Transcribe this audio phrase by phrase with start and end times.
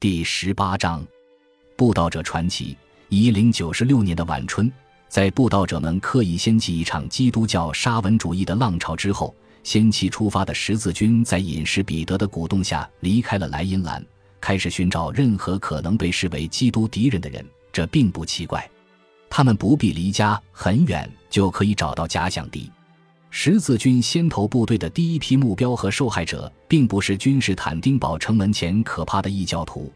[0.00, 1.06] 第十八章，
[1.76, 2.74] 布道者传奇。
[3.10, 4.72] 一零九十六年的晚春，
[5.10, 14.02] 在布道者们刻意掀起一场基督教沙文主义的浪潮之后，先期出发的十字军在隐士彼得的鼓动下离开了莱茵兰，
[14.40, 17.44] 开始寻找任何可能被视为基督敌人的人。
[17.70, 18.66] 这并不奇怪，
[19.28, 22.72] 他们不必离家很远就可以找到假想敌。
[23.32, 29.90] 十字军先头部队的第一批目标和受害者，并不是君士坦丁堡城门前可怕的异教徒，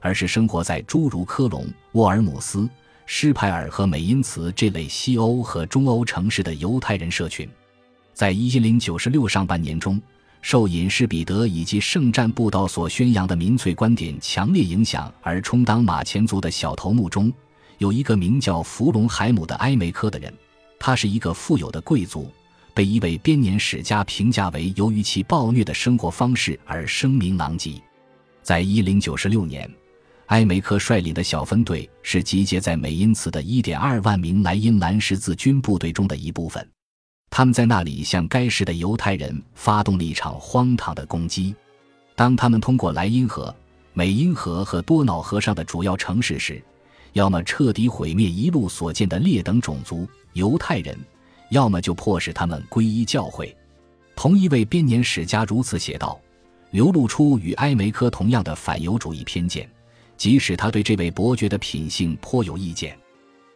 [0.00, 2.68] 而是生活在诸如科隆、沃尔姆斯、
[3.04, 7.46] 施派尔和美因茨这类西欧和中欧城市的犹太人社群。
[8.14, 10.00] 在一零九十六上半年中，
[10.40, 17.30] 受隐士彼得以及圣战布道所宣扬的民粹观点强烈影响而充当马前卒的小头目中，
[17.76, 20.32] 有一个名叫弗隆海姆的埃梅科的人，
[20.80, 22.28] 他是一个富有的贵族。
[22.78, 27.72] 被一位编年史家评价为由于其暴虐的生活方式而声名狼藉。
[28.40, 29.68] 在一零九十六年，
[30.26, 36.64] 埃梅克率领的小分队是集结在美因茨的一点二万名莱茵兰十字军部队中的一部分。
[37.30, 41.52] 他们在那里向该市的犹太人发动了一场荒唐的攻击。
[42.14, 43.52] 当他们通过莱茵河、
[43.92, 46.62] 美因河和多瑙河上的主要城市时，
[47.14, 50.96] 要么彻底毁灭一路所见的劣等种族犹太人。
[51.50, 53.54] 要么就迫使他们皈依教会。
[54.16, 56.20] 同一位编年史家如此写道，
[56.70, 59.68] 流露出与埃梅科同样的反犹主义偏见，
[60.16, 62.98] 即使他对这位伯爵的品性颇有意见。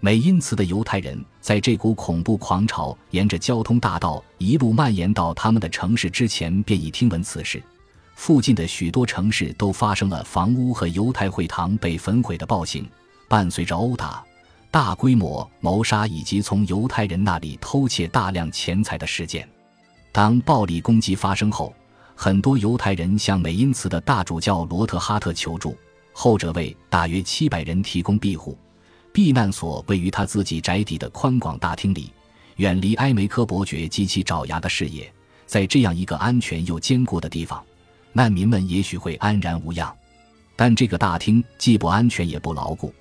[0.00, 7.62] 美因茨的犹太人在这股恐怖狂潮沿着交通大道一路蔓延到他们的城市之前，便已听闻此事。
[8.14, 12.86] 附近的许多城市都发生了房屋和犹太会堂被焚毁的暴行，
[13.28, 14.25] 伴随着殴打。
[14.76, 19.48] 大规模谋杀以及从犹太人那里偷窃大量钱财的事件。
[20.12, 21.74] 当暴力攻击发生后，
[22.14, 25.74] 很多犹太人向美因茨的大主教罗特哈特求助，
[26.12, 28.54] 后者为大约七百人提供庇护。
[29.14, 32.12] 避难所位于他自己宅邸的宽广大厅里，
[32.56, 35.10] 远离埃梅科伯爵及其爪牙的视野。
[35.46, 37.64] 在这样一个安全又坚固的地方，
[38.12, 39.90] 难民们也许会安然无恙。
[40.54, 42.92] 但这个大厅既不安全也不牢固。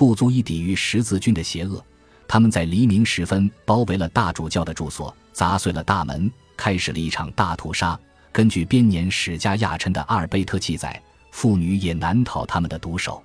[0.00, 1.84] 不足以抵御十字军的邪恶，
[2.26, 8.00] 他们在黎明时分包围了大主教的住所，砸碎了大门，开始了一场大屠杀。
[8.32, 10.98] 根据编年史家亚琛的阿尔贝特记载，
[11.32, 13.22] 妇女也难逃他们的毒手，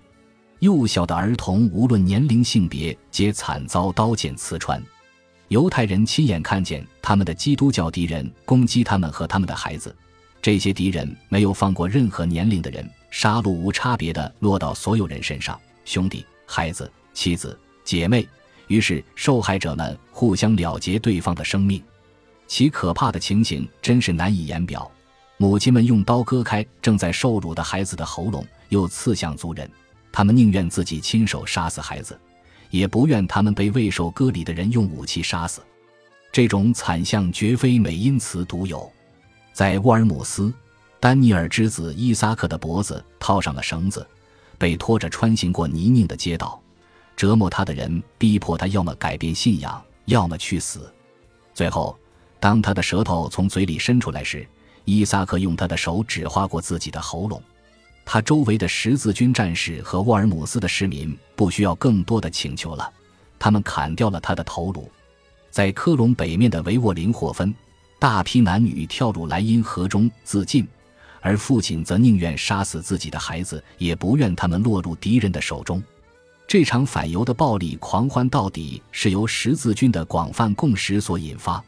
[0.60, 4.84] 幼小的儿童无论年龄性别皆惨遭刀剑刺穿。
[5.48, 9.96] 犹太人亲眼看见他们的基督教敌人攻击他们和他们的孩子，
[10.42, 16.26] 这些敌人没有放过任何年龄的人，杀戮无差别的落到所有人身上，兄弟。
[16.46, 18.28] 孩子、妻子、姐妹，
[18.68, 21.84] 于是受害者们互相了结对方的生命，
[22.48, 24.90] 其可怕的情形真是难以言表。
[25.38, 29.70] 母亲们用刀割开正在受辱的孩子的喉咙，又刺向族人。
[30.12, 32.18] 他们宁愿自己亲手杀死孩子，
[32.70, 35.62] 也不愿他们被未受割礼的人用武器杀死。
[36.32, 38.90] 这种惨象绝非美因茨独有，
[39.52, 40.54] 在沃尔姆斯，
[41.02, 44.08] 丹尼尔之子伊萨克的脖子套上了绳子。
[44.58, 46.62] 被拖着穿行过泥泞的街道，
[47.16, 50.92] 折磨他的人逼迫他要么改变信仰，要么去死。
[51.54, 51.98] 最后，
[52.40, 54.48] 当他的舌头从嘴里伸出来时，
[54.84, 57.42] 伊萨克用他的手指划过自己的喉咙。
[58.06, 62.92] 他周围的十字军战士和沃尔姆斯的市民不需要更多的请求了，
[63.40, 64.88] 他们砍掉了他的头颅。
[65.50, 67.56] 在科隆北面的维沃林霍芬，
[67.98, 70.68] 大批男女跳入莱茵河中自尽。
[71.26, 75.82] 而父亲则宁愿杀死自己的孩子，也不愿他们落入敌人的手中。
[76.48, 81.64] 这场反犹的暴力狂欢到底是由十字军的广泛共识所引发，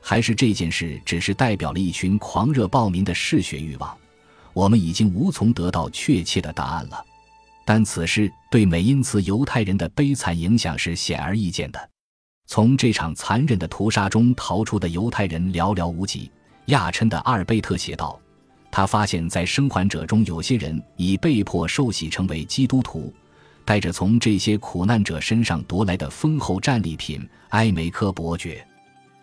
[0.00, 3.94] 还是这件事只是代表了一群狂热暴民的嗜血欲望？
[4.54, 7.04] 我们已经无从得到确切的答案了。
[7.66, 11.90] 但此事对美因茨犹太人的悲惨影响是显而易见的。
[12.46, 16.30] 从这场残忍的屠杀中逃出的犹太人寥寥无几。
[16.68, 18.18] 亚琛的阿尔贝特写道。
[18.76, 23.14] 他发现，在生还者中，有些人已被迫受洗成为基督徒，
[23.64, 28.66] 带着从这些苦难者身上夺来的丰厚战利品——埃梅科伯爵，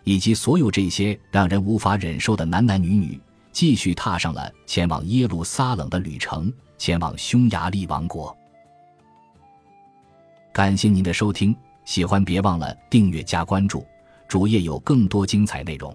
[0.04, 3.20] 以及所有这些让人无法忍受的男男女女，
[3.52, 8.34] 继续踏上了前往耶路撒冷的旅程，前往匈牙利王国。
[10.50, 13.86] 感谢您的收听，喜欢别忘了订阅加关注，
[14.26, 15.94] 主页有更多精彩内容。